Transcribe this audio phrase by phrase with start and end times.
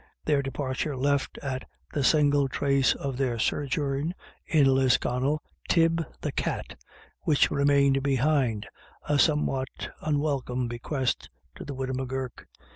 [0.25, 1.59] Their departure left, as
[1.93, 4.15] the single trace of their sojourn
[4.47, 6.75] in Lisconnel, Tib the cat,
[7.19, 8.65] which remained behind,
[9.07, 9.69] a somewhat
[10.01, 12.47] unwelcome bequest to the widow M'Gurk.